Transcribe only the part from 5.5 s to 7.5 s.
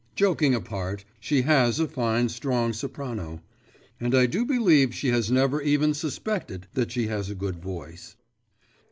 even suspected that she has a